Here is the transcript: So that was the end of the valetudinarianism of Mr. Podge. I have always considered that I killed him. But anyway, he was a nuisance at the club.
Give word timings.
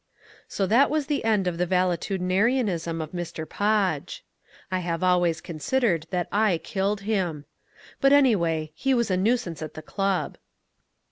So 0.47 0.65
that 0.65 0.89
was 0.89 1.05
the 1.05 1.23
end 1.23 1.45
of 1.45 1.59
the 1.59 1.67
valetudinarianism 1.67 3.01
of 3.03 3.11
Mr. 3.11 3.47
Podge. 3.47 4.23
I 4.71 4.79
have 4.79 5.03
always 5.03 5.41
considered 5.41 6.07
that 6.09 6.27
I 6.31 6.57
killed 6.57 7.01
him. 7.01 7.45
But 7.99 8.11
anyway, 8.11 8.71
he 8.73 8.95
was 8.95 9.11
a 9.11 9.15
nuisance 9.17 9.61
at 9.61 9.75
the 9.75 9.83
club. 9.83 10.39